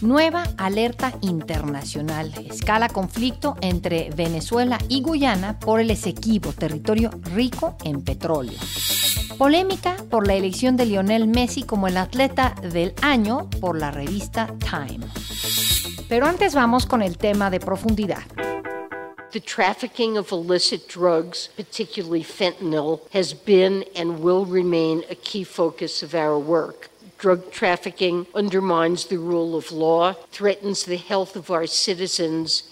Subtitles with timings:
[0.00, 2.32] Nueva alerta internacional.
[2.48, 8.58] Escala conflicto entre Venezuela y Guyana por el Esequibo, territorio rico en petróleo.
[9.38, 14.54] Polémica por la elección de Lionel Messi como el atleta del año por la revista
[14.60, 15.04] Time.
[16.08, 18.22] Pero antes vamos con el tema de profundidad.
[19.32, 26.02] The trafficking of illicit drugs, particularly fentanyl, has been and will remain a key focus
[26.04, 26.88] of our work.
[27.18, 32.67] Drug trafficking undermines the rule of law, threatens the health of our citizens,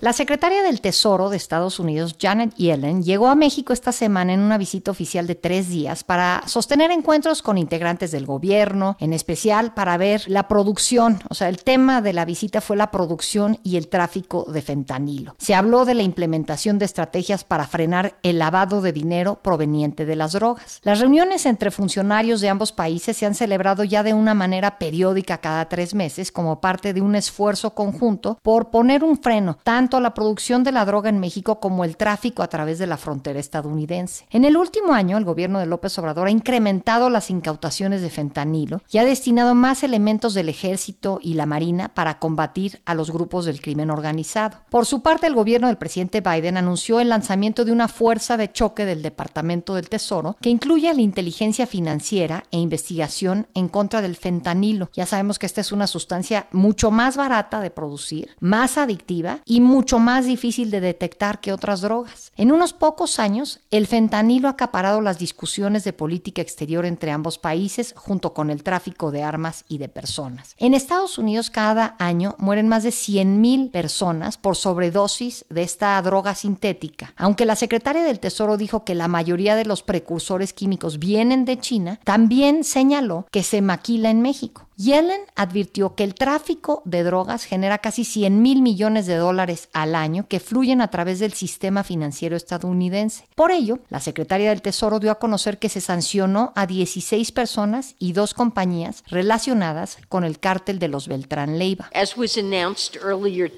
[0.00, 4.40] La secretaria del Tesoro de Estados Unidos, Janet Yellen, llegó a México esta semana en
[4.40, 9.74] una visita oficial de tres días para sostener encuentros con integrantes del gobierno, en especial
[9.74, 11.20] para ver la producción.
[11.28, 15.34] O sea, el tema de la visita fue la producción y el tráfico de fentanilo.
[15.38, 20.16] Se habló de la implementación de estrategias para frenar el lavado de dinero proveniente de
[20.16, 20.80] las drogas.
[20.82, 25.38] Las reuniones entre funcionarios de ambos países se han celebrado ya de una manera periódica
[25.38, 30.02] cada tres meses como parte de un esfuerzo conjunto por poner un freno tanto a
[30.02, 33.40] la producción de la droga en México como el tráfico a través de la frontera
[33.40, 34.26] estadounidense.
[34.28, 38.82] En el último año, el gobierno de López Obrador ha incrementado las incautaciones de fentanilo
[38.90, 43.46] y ha destinado más elementos del ejército y la marina para combatir a los grupos
[43.46, 44.58] del crimen organizado.
[44.68, 48.52] Por su parte, el gobierno del presidente Biden anunció el lanzamiento de una fuerza de
[48.52, 54.16] choque del Departamento del Tesoro que incluye la inteligencia financiera e investigación en contra del
[54.16, 54.90] fentanilo.
[54.92, 59.60] Ya sabemos que esta es una sustancia mucho más barata de producir, más adictiva y
[59.60, 62.32] mucho más difícil de detectar que otras drogas.
[62.36, 67.38] En unos pocos años, el fentanilo ha acaparado las discusiones de política exterior entre ambos
[67.38, 70.54] países junto con el tráfico de armas y de personas.
[70.58, 76.34] En Estados Unidos cada año mueren más de 100.000 personas por sobredosis de esta droga
[76.34, 77.14] sintética.
[77.16, 81.58] Aunque la secretaria del Tesoro dijo que la mayoría de los precursores químicos vienen de
[81.58, 84.66] China, también señaló que se maquila en México.
[84.76, 89.94] Yellen advirtió que el tráfico de drogas genera casi 100 mil millones de dólares al
[89.94, 93.24] año que fluyen a través del sistema financiero estadounidense.
[93.34, 97.94] Por ello, la secretaria del Tesoro dio a conocer que se sancionó a 16 personas
[97.98, 101.90] y dos compañías relacionadas con el cártel de los Beltrán Leiva.
[101.94, 103.50] As was announced earlier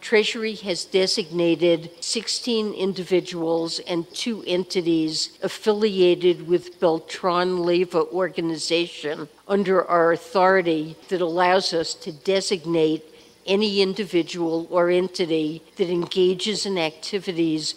[0.00, 10.12] Treasury has designated 16 individuals and two entities affiliated with Beltran Leva organization under our
[10.12, 13.04] authority that allows us to designate
[13.46, 17.74] any individual or entity that engages in activities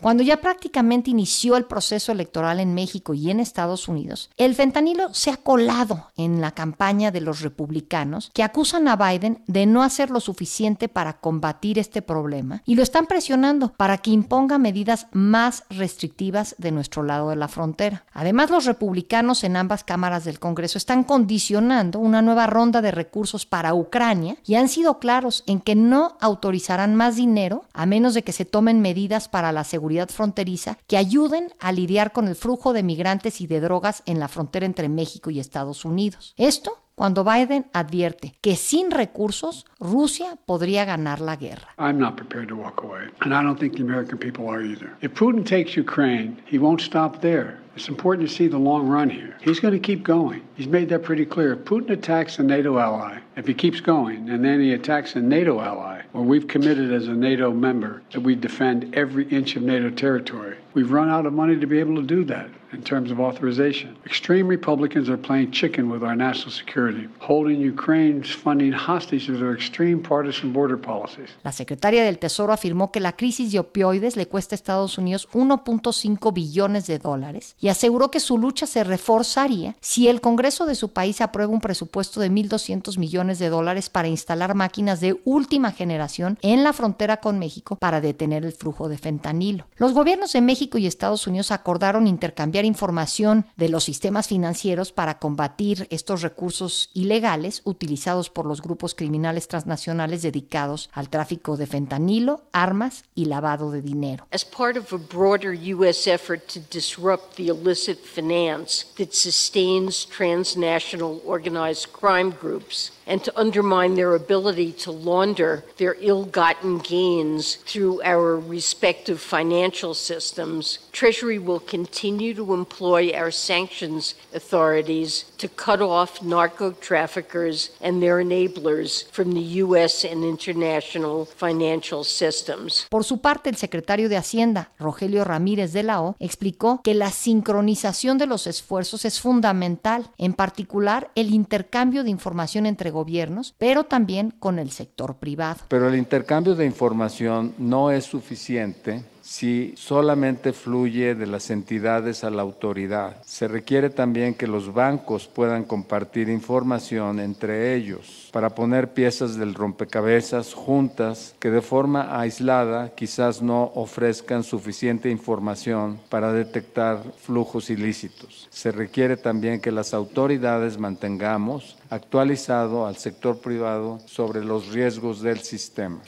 [0.00, 5.12] Cuando ya prácticamente inició el proceso electoral en México y en Estados Unidos, el fentanilo
[5.12, 9.82] se ha colado en la campaña de los republicanos que acusan a Biden de no
[9.82, 15.06] hacer lo suficiente para combatir este problema y lo están presionando para que imponga medidas
[15.12, 18.04] más restrictivas de nuestro lado de la frontera.
[18.12, 23.46] Además, los republicanos en ambas cámaras del Congreso están condicionando una nueva ronda de recursos
[23.46, 28.22] para Ucrania y han sido claros en que no autorizarán más dinero a menos de
[28.22, 32.72] que se tomen medidas para la seguridad fronteriza que ayuden a lidiar con el flujo
[32.72, 36.34] de migrantes y de drogas en la frontera entre México y Estados Unidos.
[36.36, 41.68] Esto cuando Biden advierte que sin recursos Rusia podría ganar la guerra.
[41.78, 44.90] I'm not prepared to walk away, and I don't think the American people are either.
[45.00, 47.58] If Putin takes Ukraine, he won't stop there.
[47.76, 49.36] It's important to see the long run here.
[49.40, 50.42] He's going to keep going.
[50.54, 51.54] He's made that pretty clear.
[51.54, 55.20] If Putin attacks a NATO ally, if he keeps going, and then he attacks a
[55.20, 59.90] NATO ally, we've committed as a NATO member that we defend every inch of NATO
[59.90, 60.56] territory.
[60.72, 63.96] We've run out of money to be able to do that in terms of authorization.
[64.04, 69.54] Extreme Republicans are playing chicken with our national security, holding Ukraine's funding hostage to their
[69.54, 71.30] extreme partisan border policies.
[71.42, 75.28] La secretaria del Tesoro afirmó que la crisis de opioides le cuesta a Estados Unidos
[75.32, 80.74] 1.5 billones de dólares y aseguró que su lucha se reforzaría si el Congreso de
[80.74, 85.72] su país aprueba un presupuesto de 1.200 millones de dólares para instalar máquinas de última
[85.72, 89.66] generación en la frontera con México para detener el flujo de fentanilo.
[89.76, 95.18] Los gobiernos de México y Estados Unidos acordaron intercambiar información de los sistemas financieros para
[95.18, 102.42] combatir estos recursos ilegales utilizados por los grupos criminales transnacionales dedicados al tráfico de fentanilo,
[102.52, 104.26] armas y lavado de dinero.
[104.32, 106.10] As part of a broader U.S.
[106.10, 113.94] effort to disrupt the illicit finance that sustains transnational organized crime groups, and to undermine
[113.94, 121.60] their ability to launder their ill gotten gains through our respective financial systems, Treasury will
[121.60, 129.34] continue to employ our sanctions authorities to cut off narco traffickers and their enablers from
[129.34, 130.04] the U.S.
[130.04, 132.86] and international financial systems.
[132.88, 137.10] Por su parte, el secretario de Hacienda, Rogelio Ramírez de la O, explicó que la
[137.10, 143.84] sincronización de los esfuerzos es fundamental, en particular el intercambio de información entre gobiernos, pero
[143.84, 145.60] también con el sector privado.
[145.68, 152.30] Pero el intercambio de información no es suficiente si solamente fluye de las entidades a
[152.30, 153.22] la autoridad.
[153.24, 159.54] Se requiere también que los bancos puedan compartir información entre ellos para poner piezas del
[159.54, 168.46] rompecabezas juntas que de forma aislada quizás no ofrezcan suficiente información para detectar flujos ilícitos.
[168.50, 175.38] Se requiere también que las autoridades mantengamos actualizado al sector privado sobre los riesgos del
[175.40, 176.00] sistema.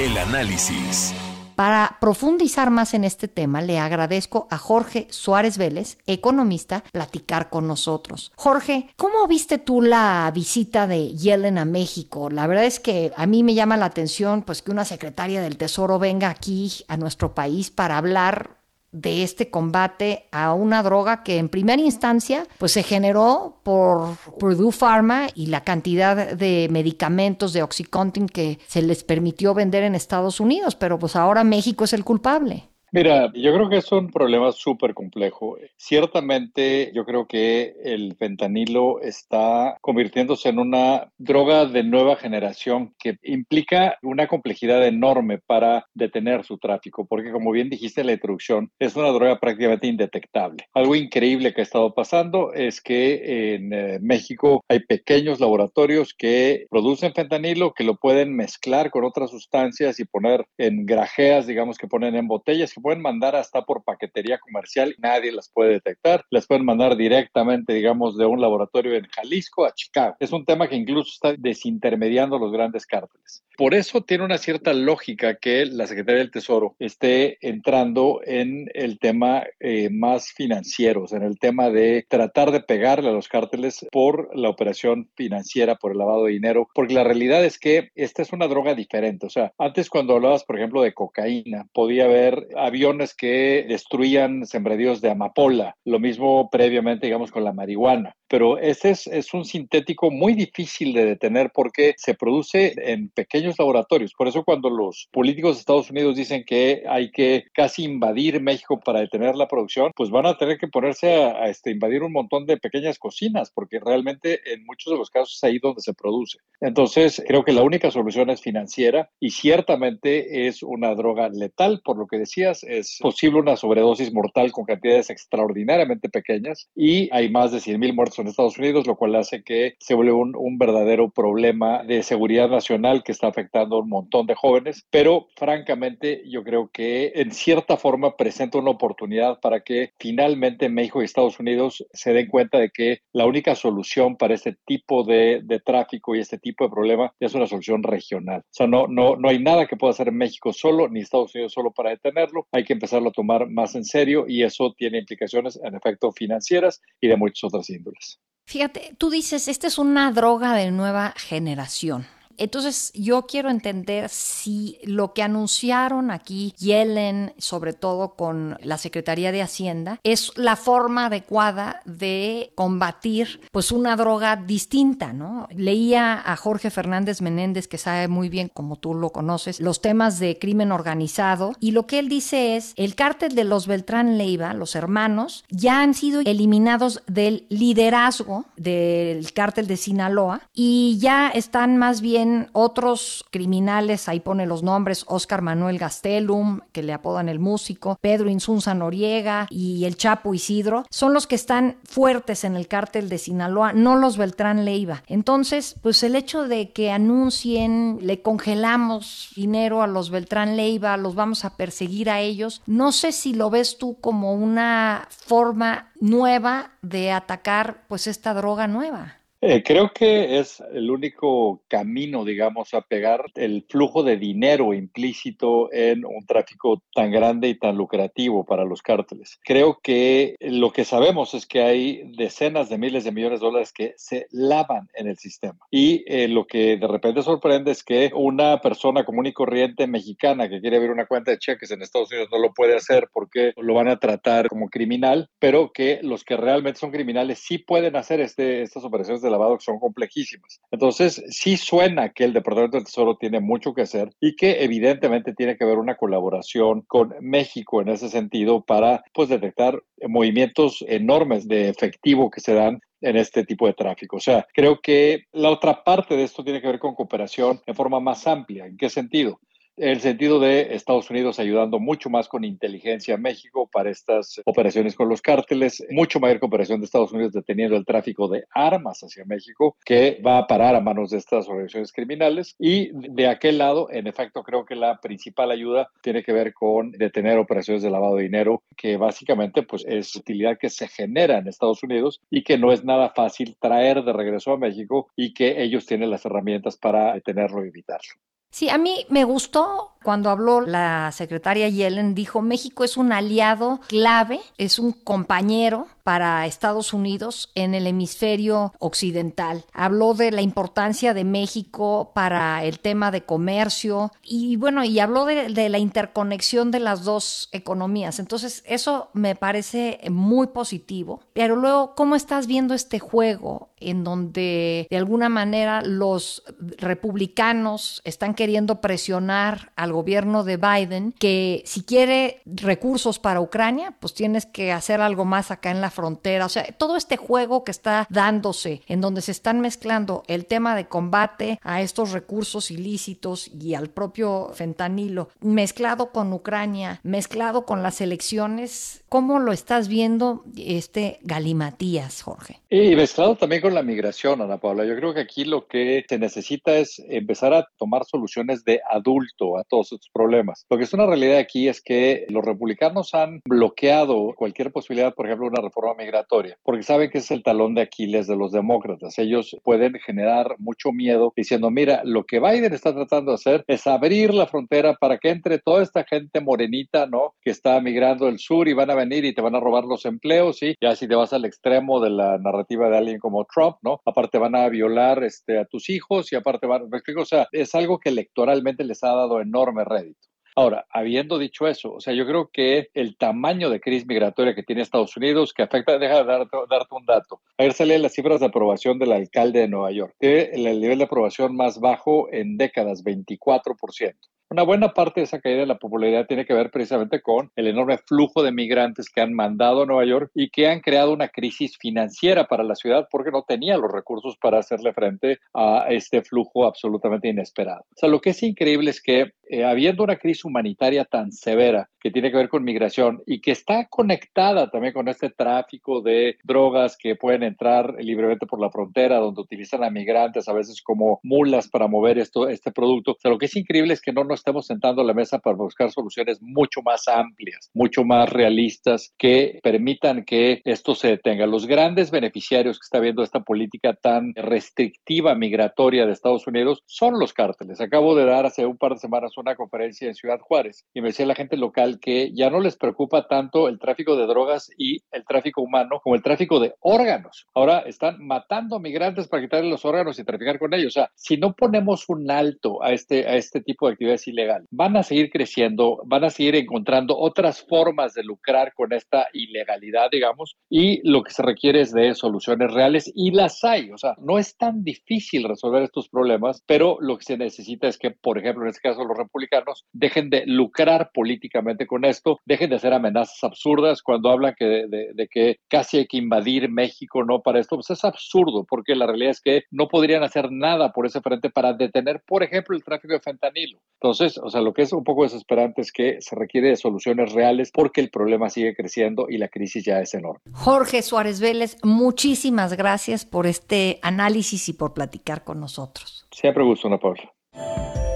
[0.00, 1.14] El análisis.
[1.56, 7.66] Para profundizar más en este tema, le agradezco a Jorge Suárez Vélez, economista, platicar con
[7.66, 8.30] nosotros.
[8.36, 12.28] Jorge, ¿cómo viste tú la visita de Yellen a México?
[12.28, 15.56] La verdad es que a mí me llama la atención pues que una secretaria del
[15.56, 18.55] Tesoro venga aquí a nuestro país para hablar
[18.96, 24.72] de este combate a una droga que en primera instancia pues se generó por Purdue
[24.72, 30.40] Pharma y la cantidad de medicamentos de Oxycontin que se les permitió vender en Estados
[30.40, 32.70] Unidos, pero pues ahora México es el culpable.
[32.92, 35.58] Mira, yo creo que es un problema súper complejo.
[35.76, 43.18] Ciertamente, yo creo que el fentanilo está convirtiéndose en una droga de nueva generación que
[43.24, 48.70] implica una complejidad enorme para detener su tráfico, porque como bien dijiste en la introducción,
[48.78, 50.68] es una droga prácticamente indetectable.
[50.72, 56.66] Algo increíble que ha estado pasando es que en eh, México hay pequeños laboratorios que
[56.70, 61.88] producen fentanilo, que lo pueden mezclar con otras sustancias y poner en grajeas, digamos que
[61.88, 66.46] ponen en botellas se pueden mandar hasta por paquetería comercial, nadie las puede detectar, las
[66.46, 70.14] pueden mandar directamente, digamos, de un laboratorio en Jalisco a Chicago.
[70.20, 73.45] Es un tema que incluso está desintermediando los grandes cárteles.
[73.56, 78.98] Por eso tiene una cierta lógica que la Secretaría del Tesoro esté entrando en el
[78.98, 84.28] tema eh, más financiero, en el tema de tratar de pegarle a los cárteles por
[84.36, 88.34] la operación financiera, por el lavado de dinero, porque la realidad es que esta es
[88.34, 89.24] una droga diferente.
[89.24, 95.00] O sea, antes cuando hablabas, por ejemplo, de cocaína, podía haber aviones que destruían sembradíos
[95.00, 98.14] de amapola, lo mismo previamente, digamos, con la marihuana.
[98.28, 103.45] Pero este es, es un sintético muy difícil de detener porque se produce en pequeños
[103.58, 104.12] laboratorios.
[104.16, 108.80] Por eso cuando los políticos de Estados Unidos dicen que hay que casi invadir México
[108.80, 112.12] para detener la producción, pues van a tener que ponerse a, a este, invadir un
[112.12, 115.94] montón de pequeñas cocinas, porque realmente en muchos de los casos es ahí donde se
[115.94, 116.38] produce.
[116.60, 121.98] Entonces, creo que la única solución es financiera y ciertamente es una droga letal, por
[121.98, 127.52] lo que decías, es posible una sobredosis mortal con cantidades extraordinariamente pequeñas y hay más
[127.52, 130.58] de 100 mil muertos en Estados Unidos, lo cual hace que se vuelva un, un
[130.58, 136.22] verdadero problema de seguridad nacional que está afectando a un montón de jóvenes, pero francamente
[136.26, 141.38] yo creo que en cierta forma presenta una oportunidad para que finalmente México y Estados
[141.38, 146.20] Unidos se den cuenta de que la única solución para este tipo de, tráfico y
[146.20, 148.40] este tipo de problema es una solución regional.
[148.40, 151.52] O sea, no, no, no hay nada que pueda hacer México solo ni Estados Unidos
[151.52, 152.46] solo para detenerlo.
[152.52, 156.80] Hay que empezarlo a tomar más en serio y eso tiene implicaciones en efecto financieras
[157.00, 158.20] y de muchas otras índoles.
[158.46, 162.06] Fíjate, tú dices, esta es una droga de nueva generación.
[162.38, 169.32] Entonces, yo quiero entender si lo que anunciaron aquí Yellen, sobre todo con la Secretaría
[169.32, 175.48] de Hacienda, es la forma adecuada de combatir pues una droga distinta, ¿no?
[175.54, 180.18] Leía a Jorge Fernández Menéndez, que sabe muy bien, como tú lo conoces, los temas
[180.18, 184.54] de crimen organizado, y lo que él dice es, el cártel de los Beltrán Leiva,
[184.54, 191.76] los hermanos, ya han sido eliminados del liderazgo del cártel de Sinaloa y ya están
[191.76, 197.38] más bien otros criminales, ahí pone los nombres, Oscar Manuel Gastelum, que le apodan el
[197.38, 202.68] músico, Pedro Insunza Noriega y el Chapo Isidro, son los que están fuertes en el
[202.68, 205.02] cártel de Sinaloa, no los Beltrán Leiva.
[205.06, 211.14] Entonces, pues el hecho de que anuncien, le congelamos dinero a los Beltrán Leiva, los
[211.14, 216.72] vamos a perseguir a ellos, no sé si lo ves tú como una forma nueva
[216.82, 219.16] de atacar pues esta droga nueva.
[219.40, 225.72] Eh, creo que es el único camino, digamos, a pegar el flujo de dinero implícito
[225.72, 229.38] en un tráfico tan grande y tan lucrativo para los cárteles.
[229.44, 233.72] Creo que lo que sabemos es que hay decenas de miles de millones de dólares
[233.72, 235.58] que se lavan en el sistema.
[235.70, 240.48] Y eh, lo que de repente sorprende es que una persona común y corriente mexicana
[240.48, 243.52] que quiere abrir una cuenta de cheques en Estados Unidos no lo puede hacer porque
[243.56, 247.96] lo van a tratar como criminal, pero que los que realmente son criminales sí pueden
[247.96, 250.60] hacer este, estas operaciones de lavado que son complejísimas.
[250.70, 255.34] Entonces, sí suena que el Departamento del Tesoro tiene mucho que hacer y que evidentemente
[255.34, 261.48] tiene que haber una colaboración con México en ese sentido para pues detectar movimientos enormes
[261.48, 264.16] de efectivo que se dan en este tipo de tráfico.
[264.16, 267.74] O sea, creo que la otra parte de esto tiene que ver con cooperación en
[267.74, 268.66] forma más amplia.
[268.66, 269.40] ¿En qué sentido?
[269.76, 274.94] El sentido de Estados Unidos ayudando mucho más con inteligencia a México para estas operaciones
[274.94, 279.24] con los cárteles, mucho mayor cooperación de Estados Unidos deteniendo el tráfico de armas hacia
[279.24, 282.54] México, que va a parar a manos de estas organizaciones criminales.
[282.58, 286.92] Y de aquel lado, en efecto, creo que la principal ayuda tiene que ver con
[286.92, 291.48] detener operaciones de lavado de dinero, que básicamente pues, es utilidad que se genera en
[291.48, 295.62] Estados Unidos y que no es nada fácil traer de regreso a México y que
[295.62, 298.14] ellos tienen las herramientas para detenerlo y evitarlo.
[298.50, 303.80] Sí, a mí me gustó cuando habló la secretaria Yellen, dijo, México es un aliado
[303.88, 309.64] clave, es un compañero para Estados Unidos en el hemisferio occidental.
[309.72, 315.24] Habló de la importancia de México para el tema de comercio y bueno, y habló
[315.24, 318.20] de, de la interconexión de las dos economías.
[318.20, 321.22] Entonces, eso me parece muy positivo.
[321.32, 326.42] Pero luego, ¿cómo estás viendo este juego en donde de alguna manera los
[326.78, 334.14] republicanos están queriendo presionar al gobierno de Biden que si quiere recursos para Ucrania, pues
[334.14, 336.46] tienes que hacer algo más acá en la frontera.
[336.46, 340.76] O sea, todo este juego que está dándose, en donde se están mezclando el tema
[340.76, 347.82] de combate a estos recursos ilícitos y al propio fentanilo, mezclado con Ucrania, mezclado con
[347.82, 352.60] las elecciones, ¿cómo lo estás viendo este galimatías, Jorge?
[352.68, 354.84] Y mezclado también con la migración, Ana Paula.
[354.84, 359.56] Yo creo que aquí lo que se necesita es empezar a tomar soluciones de adulto
[359.56, 360.66] a todos estos problemas.
[360.68, 365.26] Lo que es una realidad aquí es que los republicanos han bloqueado cualquier posibilidad, por
[365.26, 369.18] ejemplo, una reforma migratoria, porque saben que es el talón de Aquiles de los demócratas.
[369.18, 373.86] Ellos pueden generar mucho miedo diciendo, mira, lo que Biden está tratando de hacer es
[373.86, 377.34] abrir la frontera para que entre toda esta gente morenita, ¿no?
[377.42, 380.04] Que está migrando del sur y van a venir y te van a robar los
[380.04, 383.76] empleos, y ya si te vas al extremo de la narrativa de alguien como Trump,
[383.82, 384.00] ¿no?
[384.04, 387.48] Aparte van a violar este, a tus hijos y aparte van, me explico, o sea,
[387.52, 390.28] es algo que electoralmente les ha dado enorme rédito.
[390.58, 394.62] Ahora, habiendo dicho eso, o sea, yo creo que el tamaño de crisis migratoria que
[394.62, 397.42] tiene Estados Unidos, que afecta, deja de darte, un dato.
[397.58, 401.04] Ayer salían las cifras de aprobación del alcalde de Nueva York, que el nivel de
[401.04, 404.14] aprobación más bajo en décadas, 24%.
[404.48, 407.66] Una buena parte de esa caída de la popularidad tiene que ver precisamente con el
[407.66, 411.28] enorme flujo de migrantes que han mandado a Nueva York y que han creado una
[411.28, 416.22] crisis financiera para la ciudad porque no tenía los recursos para hacerle frente a este
[416.22, 417.80] flujo absolutamente inesperado.
[417.90, 421.88] O sea, lo que es increíble es que eh, habiendo una crisis humanitaria tan severa
[422.00, 426.36] que tiene que ver con migración y que está conectada también con este tráfico de
[426.44, 431.20] drogas que pueden entrar libremente por la frontera, donde utilizan a migrantes a veces como
[431.22, 433.12] mulas para mover esto, este producto.
[433.12, 435.38] O sea, lo que es increíble es que no nos estemos sentando a la mesa
[435.38, 441.46] para buscar soluciones mucho más amplias, mucho más realistas, que permitan que esto se detenga.
[441.46, 447.18] Los grandes beneficiarios que está viendo esta política tan restrictiva migratoria de Estados Unidos son
[447.18, 447.80] los cárteles.
[447.80, 451.08] Acabo de dar hace un par de semanas una conferencia en Ciudad Juárez y me
[451.08, 454.98] decía la gente local que ya no les preocupa tanto el tráfico de drogas y
[455.10, 457.46] el tráfico humano como el tráfico de órganos.
[457.54, 460.88] Ahora están matando migrantes para quitarles los órganos y traficar con ellos.
[460.88, 464.66] O sea, si no ponemos un alto a este, a este tipo de actividades ilegal.
[464.70, 470.10] Van a seguir creciendo, van a seguir encontrando otras formas de lucrar con esta ilegalidad,
[470.10, 473.90] digamos, y lo que se requiere es de soluciones reales y las hay.
[473.90, 477.98] O sea, no es tan difícil resolver estos problemas, pero lo que se necesita es
[477.98, 482.70] que, por ejemplo, en este caso los republicanos dejen de lucrar políticamente con esto, dejen
[482.70, 487.24] de hacer amenazas absurdas cuando hablan que de, de que casi hay que invadir México,
[487.24, 487.40] ¿no?
[487.40, 491.06] Para esto, pues es absurdo, porque la realidad es que no podrían hacer nada por
[491.06, 493.78] ese frente para detener, por ejemplo, el tráfico de fentanilo.
[494.00, 497.32] Entonces, o sea, lo que es un poco desesperante es que se requiere de soluciones
[497.32, 500.40] reales porque el problema sigue creciendo y la crisis ya es enorme.
[500.52, 506.26] Jorge Suárez Vélez, muchísimas gracias por este análisis y por platicar con nosotros.
[506.30, 508.15] Siempre gusto, Ana Paula.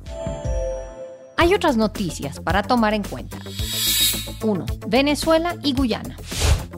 [1.37, 3.37] Hay otras noticias para tomar en cuenta.
[4.43, 4.65] 1.
[4.87, 6.15] Venezuela y Guyana.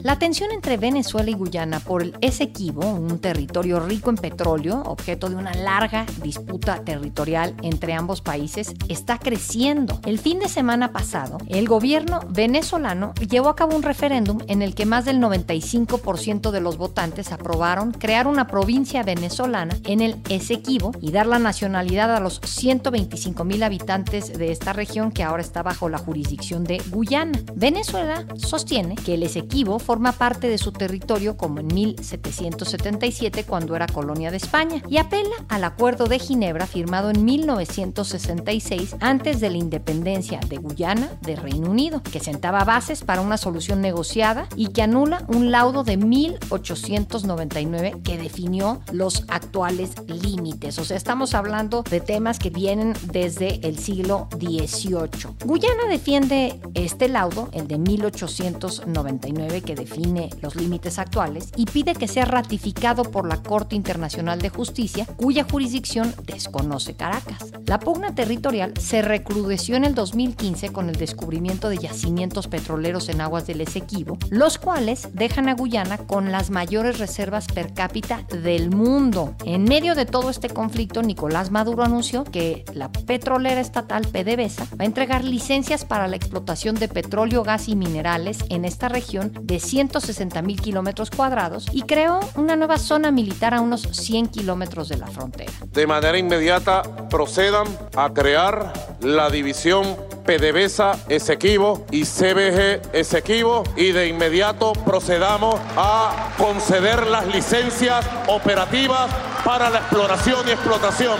[0.02, 5.28] La tensión entre Venezuela y Guyana por el Esequibo, un territorio rico en petróleo, objeto
[5.28, 10.00] de una larga disputa territorial entre ambos países, está creciendo.
[10.04, 14.74] El fin de semana pasado, el gobierno venezolano llevó a cabo un referéndum en el
[14.74, 20.92] que más del 95% de los votantes aprobaron crear una provincia venezolana en el Esequibo
[21.00, 25.62] y dar la nacionalidad a los 125 mil habitantes de esta región que ahora está
[25.62, 27.38] bajo la jurisdicción de Guyana.
[27.54, 33.86] Venezuela sostiene que el Esequibo forma parte de su territorio como en 1777 cuando era
[33.86, 39.58] colonia de España y apela al Acuerdo de Ginebra firmado en 1966 antes de la
[39.58, 44.82] independencia de Guyana de Reino Unido, que sentaba bases para una solución negociada y que
[44.82, 50.78] anula un laudo de 1899 que definió los actuales límites.
[50.78, 55.34] O sea, estamos hablando de temas que vienen desde el siglo XVIII.
[55.44, 62.08] Guyana defiende este laudo, el de 1899, que define los límites actuales y pide que
[62.08, 67.52] sea ratificado por la Corte Internacional de Justicia, cuya jurisdicción desconoce Caracas.
[67.66, 73.20] La pugna territorial se recrudeció en el 2015 con el descubrimiento de yacimientos petroleros en
[73.20, 78.70] aguas del Esequibo, los cuales dejan a Guyana con las mayores reservas per cápita del
[78.70, 79.34] mundo.
[79.44, 84.82] En medio de todo este conflicto, Nicolás Maduro anunció que la petrolera estatal PDVSA va
[84.82, 89.60] a entregar licencias para la explotación de petróleo, gas y minerales en esta región de
[89.64, 94.98] 160 mil kilómetros cuadrados y creó una nueva zona militar a unos 100 kilómetros de
[94.98, 95.52] la frontera.
[95.72, 97.66] De manera inmediata procedan
[97.96, 107.06] a crear la división PDVSA Esequibo y CBG Esequibo y de inmediato procedamos a conceder
[107.06, 109.10] las licencias operativas
[109.44, 111.18] para la exploración y explotación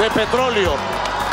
[0.00, 0.74] de petróleo,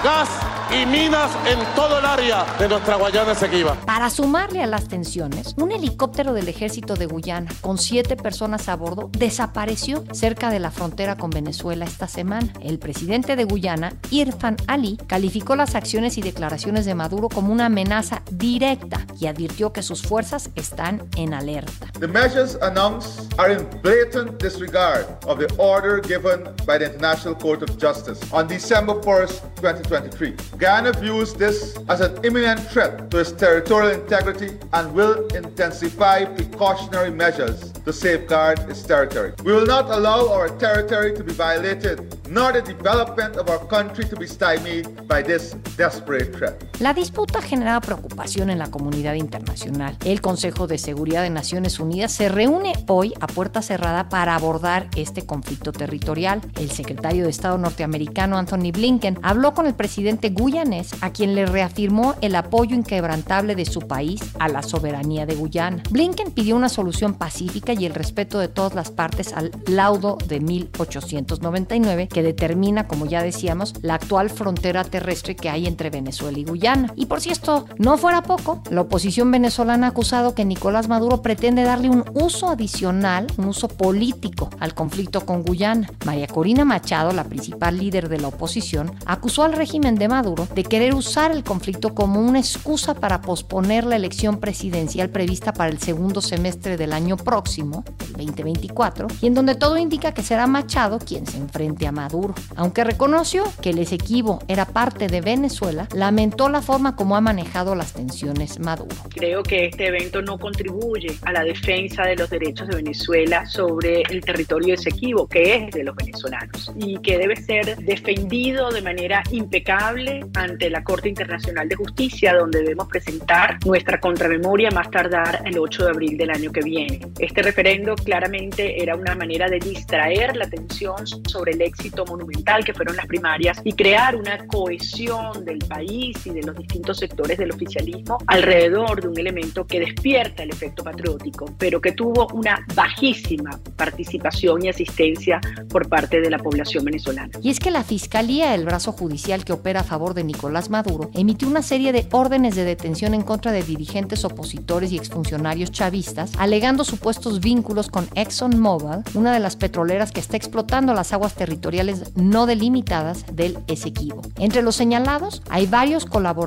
[0.04, 0.30] gas
[0.72, 3.76] y minas en todo el área de nuestra Guayana Esequiba.
[3.86, 8.76] Para sumarle a las tensiones, un helicóptero del ejército de Guyana con siete personas a
[8.76, 12.54] bordo desapareció cerca de la frontera con Venezuela esta semana.
[12.62, 17.66] El presidente de Guyana, Irfan Ali, calificó las acciones y declaraciones de Maduro como una
[17.66, 21.88] amenaza directa y advirtió que sus fuerzas están en alerta.
[22.00, 27.64] The measures announced are in blatant disregard of the order given by the International Court
[27.64, 30.36] of Justice on December 1st, 2023.
[30.60, 37.12] Ghana views this as an imminent threat to its territorial integrity and will intensify precautionary
[37.12, 39.32] measures to safeguard its territory.
[39.46, 44.04] We will not allow our territory to be violated, nor the development of our country
[44.04, 46.62] to be stymied by this desperate threat.
[46.80, 49.98] La disputa ha generado preocupación en la comunidad internacional.
[50.06, 54.88] El Consejo de Seguridad de Naciones Unidas se reúne hoy a puerta cerrada para abordar
[54.96, 56.40] este conflicto territorial.
[56.58, 61.46] El secretario de Estado norteamericano Anthony Blinken habló con el presidente guyanés, a quien le
[61.46, 65.84] reafirmó el apoyo inquebrantable de su país a la soberanía de Guyana.
[65.90, 70.40] Blinken pidió una solución pacífica y el respeto de todas las partes al laudo de
[70.40, 76.46] 1899 que determina, como ya decíamos, la actual frontera terrestre que hay entre Venezuela y
[76.46, 76.69] Guyana.
[76.96, 81.24] Y por si esto no fuera poco, la oposición venezolana ha acusado que Nicolás Maduro
[81.24, 85.90] pretende darle un uso adicional, un uso político al conflicto con Guyana.
[86.06, 90.50] María Corina Machado, la principal líder de la oposición, acusó al régimen de Maduro Maduro
[90.54, 95.70] de querer usar el conflicto como una excusa para posponer la elección presidencial prevista para
[95.70, 97.86] el segundo semestre del año próximo,
[98.18, 102.36] el 2024, y en donde todo indica que será Machado quien se enfrente a Maduro.
[102.58, 107.76] Aunque reconoció que el Esequibo era parte de Venezuela, lamentó la forma como ha manejado
[107.76, 108.96] las tensiones Maduro.
[109.10, 114.02] Creo que este evento no contribuye a la defensa de los derechos de Venezuela sobre
[114.04, 119.24] el territorio Esequibo, que es de los venezolanos, y que debe ser defendido de manera
[119.32, 125.58] impecable ante la Corte Internacional de Justicia, donde debemos presentar nuestra contramemoria más tardar el
[125.58, 127.02] 8 de abril del año que viene.
[127.20, 132.74] Este referendo claramente era una manera de distraer la atención sobre el éxito monumental que
[132.74, 137.52] fueron las primarias y crear una cohesión del país y de los distintos sectores del
[137.52, 143.60] oficialismo alrededor de un elemento que despierta el efecto patriótico, pero que tuvo una bajísima
[143.76, 147.32] participación y asistencia por parte de la población venezolana.
[147.42, 151.10] Y es que la Fiscalía, el brazo judicial que opera a favor de Nicolás Maduro,
[151.14, 156.32] emitió una serie de órdenes de detención en contra de dirigentes opositores y exfuncionarios chavistas,
[156.38, 162.16] alegando supuestos vínculos con ExxonMobil, una de las petroleras que está explotando las aguas territoriales
[162.16, 164.22] no delimitadas del Esequibo.
[164.38, 166.39] Entre los señalados hay varios colaboradores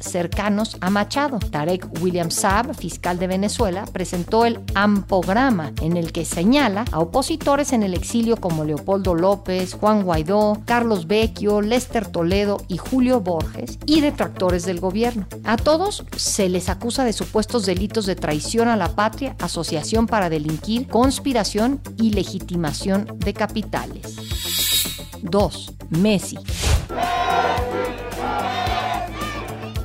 [0.00, 1.38] cercanos a Machado.
[1.38, 7.72] Tarek William Saab, fiscal de Venezuela, presentó el ampograma en el que señala a opositores
[7.72, 13.78] en el exilio como Leopoldo López, Juan Guaidó, Carlos Vecchio, Lester Toledo y Julio Borges
[13.86, 15.26] y detractores del gobierno.
[15.44, 20.30] A todos se les acusa de supuestos delitos de traición a la patria, asociación para
[20.30, 24.16] delinquir, conspiración y legitimación de capitales.
[25.22, 25.72] 2.
[25.90, 26.38] Messi.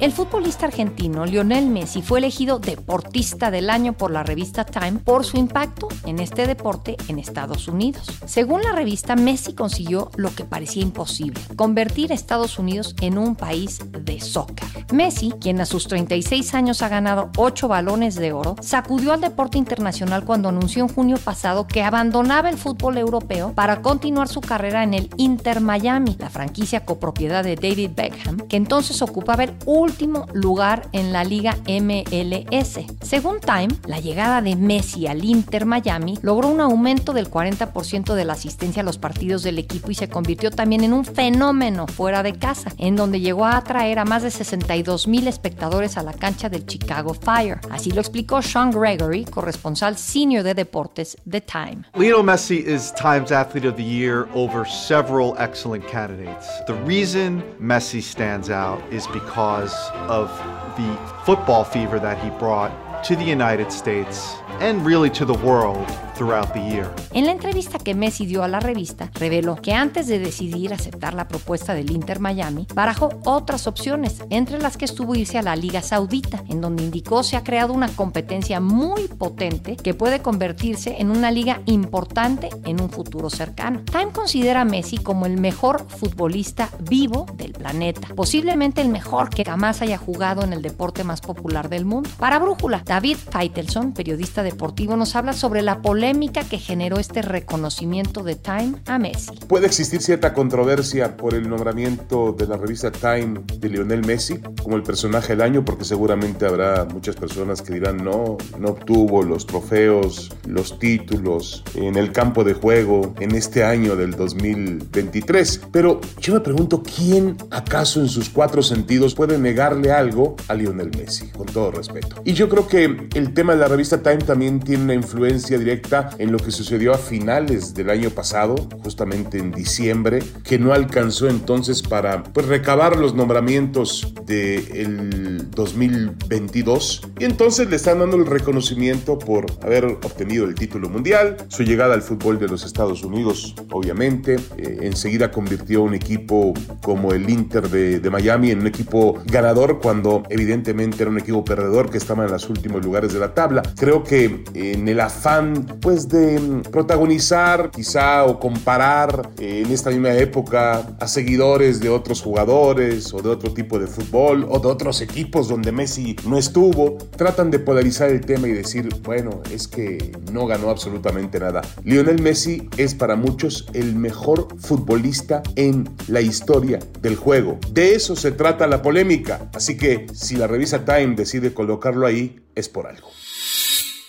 [0.03, 5.23] El futbolista argentino Lionel Messi fue elegido Deportista del Año por la revista Time por
[5.23, 8.11] su impacto en este deporte en Estados Unidos.
[8.25, 13.37] Según la revista, Messi consiguió lo que parecía imposible, convertir a Estados Unidos en un
[13.37, 14.67] país de soccer.
[14.91, 19.57] Messi, quien a sus 36 años ha ganado 8 balones de oro, sacudió al deporte
[19.57, 24.83] internacional cuando anunció en junio pasado que abandonaba el fútbol europeo para continuar su carrera
[24.83, 29.92] en el Inter Miami, la franquicia copropiedad de David Beckham, que entonces ocupaba el último
[29.93, 32.79] último lugar en la Liga MLS.
[33.01, 38.25] Según Time, la llegada de Messi al Inter Miami logró un aumento del 40% de
[38.25, 42.23] la asistencia a los partidos del equipo y se convirtió también en un fenómeno fuera
[42.23, 46.13] de casa, en donde llegó a atraer a más de 62 mil espectadores a la
[46.13, 47.59] cancha del Chicago Fire.
[47.69, 51.83] Así lo explicó Sean Gregory, corresponsal senior de deportes de Time.
[51.93, 56.47] Lionel Messi is Time's Athlete of the Year over several excellent candidates.
[56.65, 60.29] The reason Messi stands out is because of
[60.77, 62.71] the football fever that he brought
[63.03, 66.89] to the United States and really to the world throughout the year.
[67.11, 71.13] En la entrevista que Messi dio a la revista, reveló que antes de decidir aceptar
[71.13, 75.55] la propuesta del Inter Miami, barajó otras opciones, entre las que estuvo irse a la
[75.55, 80.95] Liga Saudita, en donde indicó se ha creado una competencia muy potente que puede convertirse
[80.99, 83.81] en una liga importante en un futuro cercano.
[83.83, 89.43] Time considera a Messi como el mejor futbolista vivo del planeta, posiblemente el mejor que
[89.43, 92.09] jamás haya jugado en el deporte más popular del mundo.
[92.17, 98.23] Para Brújula, David Feitelson, periodista deportivo, nos habla sobre la polémica que generó este reconocimiento
[98.23, 99.31] de Time a Messi.
[99.47, 104.75] Puede existir cierta controversia por el nombramiento de la revista Time de Lionel Messi como
[104.75, 109.47] el personaje del año, porque seguramente habrá muchas personas que dirán no, no obtuvo los
[109.47, 115.61] trofeos, los títulos en el campo de juego en este año del 2023.
[115.71, 120.91] Pero yo me pregunto, ¿quién acaso en sus cuatro sentidos puede negarle algo a Lionel
[120.95, 121.29] Messi?
[121.31, 122.21] Con todo respeto.
[122.23, 126.09] Y yo creo que el tema de la revista Time también tiene una influencia directa
[126.17, 131.29] en lo que sucedió a finales del año pasado, justamente en diciembre, que no alcanzó
[131.29, 137.09] entonces para pues, recabar los nombramientos del 2022.
[137.19, 141.93] Y entonces le están dando el reconocimiento por haber obtenido el título mundial, su llegada
[141.93, 144.37] al fútbol de los Estados Unidos, obviamente.
[144.57, 149.79] Eh, enseguida convirtió un equipo como el Inter de, de Miami en un equipo ganador
[149.79, 153.61] cuando evidentemente era un equipo perdedor que estaba en los últimos lugares de la tabla.
[153.77, 154.22] Creo que
[154.53, 161.07] en el afán pues de protagonizar quizá o comparar eh, en esta misma época a
[161.07, 165.71] seguidores de otros jugadores o de otro tipo de fútbol o de otros equipos donde
[165.71, 170.69] Messi no estuvo, tratan de polarizar el tema y decir, bueno, es que no ganó
[170.69, 171.61] absolutamente nada.
[171.83, 177.59] Lionel Messi es para muchos el mejor futbolista en la historia del juego.
[177.71, 179.49] De eso se trata la polémica.
[179.53, 183.09] Así que si la revista Time decide colocarlo ahí, es por algo.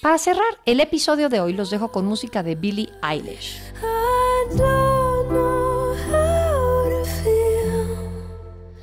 [0.05, 3.59] Para cerrar el episodio de hoy los dejo con música de Billie Eilish.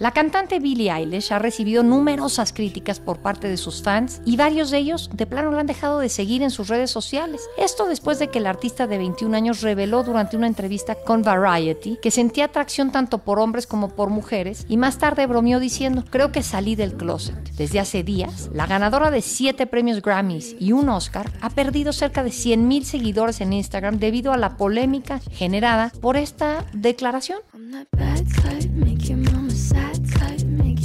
[0.02, 4.72] La cantante Billie Eilish ha recibido numerosas críticas por parte de sus fans y varios
[4.72, 7.48] de ellos de plano la han dejado de seguir en sus redes sociales.
[7.56, 12.00] Esto después de que el artista de 21 años reveló durante una entrevista con Variety
[12.02, 16.32] que sentía atracción tanto por hombres como por mujeres y más tarde bromeó diciendo, creo
[16.32, 17.52] que salí del closet.
[17.52, 22.24] Desde hace días, la ganadora de 7 premios Grammys y un Oscar ha perdido cerca
[22.24, 27.38] de 100 mil seguidores en Instagram debido a la polémica generada por esta declaración.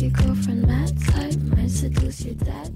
[0.07, 2.76] your girlfriend mad type might seduce your dad.